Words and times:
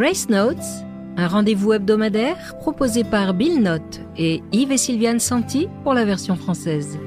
Grace 0.00 0.30
Notes, 0.30 0.56
un 1.18 1.28
rendez-vous 1.28 1.74
hebdomadaire 1.74 2.56
proposé 2.56 3.04
par 3.04 3.34
Bill 3.34 3.60
Note 3.60 4.00
et 4.16 4.42
Yves 4.50 4.72
et 4.72 4.78
Sylviane 4.78 5.20
Santi 5.20 5.68
pour 5.82 5.92
la 5.92 6.06
version 6.06 6.36
française. 6.36 6.98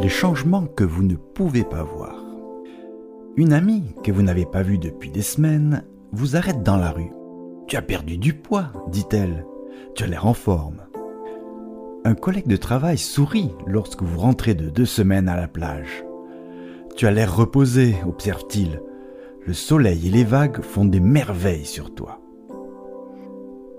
Les 0.00 0.08
changements 0.08 0.66
que 0.66 0.84
vous 0.84 1.02
ne 1.02 1.16
pouvez 1.16 1.64
pas 1.64 1.82
voir. 1.82 2.14
Une 3.34 3.52
amie 3.52 3.92
que 4.04 4.12
vous 4.12 4.22
n'avez 4.22 4.46
pas 4.46 4.62
vue 4.62 4.78
depuis 4.78 5.10
des 5.10 5.22
semaines 5.22 5.82
vous 6.12 6.36
arrête 6.36 6.62
dans 6.62 6.76
la 6.76 6.92
rue. 6.92 7.10
Tu 7.66 7.74
as 7.74 7.82
perdu 7.82 8.18
du 8.18 8.34
poids, 8.34 8.70
dit-elle. 8.86 9.44
Tu 9.96 10.04
as 10.04 10.06
l'air 10.06 10.28
en 10.28 10.34
forme. 10.34 10.86
Un 12.04 12.14
collègue 12.14 12.46
de 12.46 12.56
travail 12.56 12.98
sourit 12.98 13.50
lorsque 13.66 14.04
vous 14.04 14.20
rentrez 14.20 14.54
de 14.54 14.70
deux 14.70 14.86
semaines 14.86 15.28
à 15.28 15.34
la 15.34 15.48
plage. 15.48 16.04
Tu 16.94 17.08
as 17.08 17.10
l'air 17.10 17.34
reposé, 17.34 17.96
observe-t-il. 18.06 18.80
Le 19.48 19.54
soleil 19.54 20.08
et 20.08 20.10
les 20.10 20.24
vagues 20.24 20.60
font 20.60 20.84
des 20.84 21.00
merveilles 21.00 21.64
sur 21.64 21.94
toi. 21.94 22.20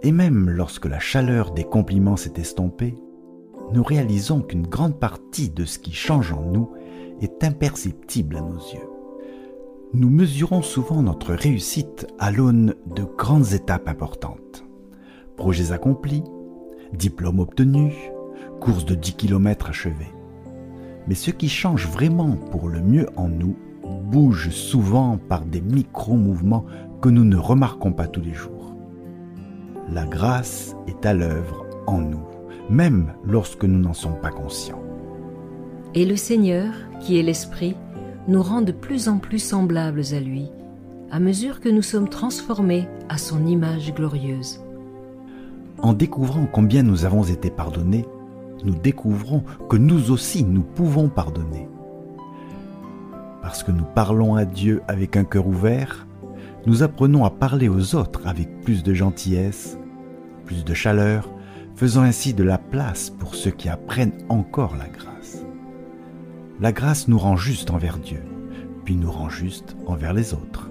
Et 0.02 0.12
même 0.12 0.50
lorsque 0.50 0.88
la 0.88 0.98
chaleur 0.98 1.52
des 1.52 1.64
compliments 1.64 2.18
s'est 2.18 2.42
estompée, 2.42 2.95
nous 3.72 3.84
réalisons 3.84 4.42
qu'une 4.42 4.66
grande 4.66 5.00
partie 5.00 5.52
de 5.52 5.66
ce 5.66 5.78
qui 5.78 5.94
change 5.94 6.32
en 6.32 6.42
nous 6.42 6.72
est 7.22 7.44
imperceptible 7.44 8.38
à 8.38 8.42
nos 8.42 8.58
yeux. 8.58 8.90
Nous 9.94 10.09
mesurons 10.09 10.64
souvent 10.64 11.04
notre 11.04 11.36
réussite 11.36 12.08
à 12.17 12.31
l'aune 12.31 12.73
de 12.88 13.04
grandes 13.04 13.54
étapes 13.54 13.90
importantes. 13.90 14.66
Projets 15.38 15.72
accomplis, 15.72 16.23
diplômes 16.94 17.42
obtenus, 17.42 17.94
courses 18.59 18.86
de 18.86 18.95
10 18.95 19.14
km 19.17 19.70
achevées. 19.70 20.16
Mais 21.08 21.14
ce 21.14 21.30
qui 21.30 21.48
change 21.48 21.88
vraiment 21.88 22.38
pour 22.38 22.70
le 22.70 22.81
mieux 22.81 23.06
en 23.16 23.28
nous 23.30 23.56
bouge 24.09 24.49
souvent 24.49 25.18
par 25.18 25.45
des 25.45 25.62
micro-mouvements 25.62 26.66
que 27.02 27.09
nous 27.09 27.23
ne 27.23 27.38
remarquons 27.38 27.94
pas 27.94 28.08
tous 28.08 28.22
les 28.22 28.33
jours. 28.33 28.75
La 29.92 30.06
grâce 30.06 30.75
est 30.88 31.06
à 31.06 31.14
l'œuvre 31.14 31.66
en 31.88 32.00
nous, 32.00 32.25
même 32.70 33.14
lorsque 33.23 33.66
nous 33.66 33.80
n'en 33.80 33.94
sommes 33.94 34.20
pas 34.20 34.31
conscients. 34.31 34.81
Et 35.95 36.06
le 36.06 36.16
Seigneur, 36.16 36.73
qui 37.02 37.20
est 37.20 37.23
l'Esprit, 37.23 37.75
nous 38.28 38.44
rend 38.44 38.61
de 38.61 38.72
plus 38.72 39.08
en 39.08 39.17
plus 39.17 39.39
semblables 39.39 40.03
à 40.14 40.20
lui, 40.20 40.50
à 41.11 41.20
mesure 41.20 41.59
que 41.59 41.70
nous 41.70 41.81
sommes 41.81 42.09
transformés 42.09 42.88
à 43.09 43.17
son 43.17 43.45
image 43.45 43.94
glorieuse. 43.94 44.59
En 45.81 45.94
découvrant 45.94 46.45
combien 46.52 46.83
nous 46.83 47.05
avons 47.05 47.23
été 47.23 47.50
pardonnés, 47.50 48.05
nous 48.64 48.76
découvrons 48.76 49.44
que 49.70 49.78
nous 49.78 50.11
aussi 50.11 50.44
nous 50.44 50.64
pouvons 50.64 51.09
pardonner. 51.09 51.67
Parce 53.42 53.64
que 53.64 53.72
nous 53.72 53.86
parlons 53.86 54.36
à 54.36 54.45
Dieu 54.45 54.82
avec 54.88 55.16
un 55.16 55.23
cœur 55.23 55.48
ouvert, 55.48 56.08
nous 56.66 56.84
apprenons 56.84 57.23
à 57.23 57.30
parler 57.30 57.70
aux 57.70 57.95
autres 57.95 58.28
avec 58.28 58.62
plus 58.62 58.84
de 58.84 58.94
gentillesse, 58.94 59.78
plus 60.45 60.66
de 60.66 60.73
chaleur, 60.73 61.30
faisant 61.76 62.02
ainsi 62.02 62.34
de 62.34 62.44
la 62.44 62.58
place 62.58 63.10
pour 63.10 63.36
ceux 63.36 63.52
qui 63.52 63.70
apprennent 63.70 64.17
encore 64.28 64.76
la 64.76 64.88
grâce. 64.88 65.45
La 66.60 66.73
grâce 66.73 67.08
nous 67.08 67.17
rend 67.17 67.38
juste 67.38 67.72
envers 67.72 67.98
Dieu, 67.98 68.23
puis 68.84 68.95
nous 68.95 69.12
rend 69.12 69.30
juste 69.30 69.78
envers 69.88 70.14
les 70.14 70.34
autres. 70.34 70.70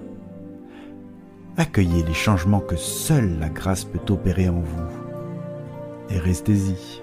Accueillez 1.57 2.03
les 2.03 2.13
changements 2.13 2.59
que 2.59 2.75
seule 2.75 3.39
la 3.39 3.49
grâce 3.49 3.83
peut 3.83 4.13
opérer 4.13 4.47
en 4.49 4.59
vous 4.59 5.09
et 6.09 6.17
restez-y. 6.17 7.01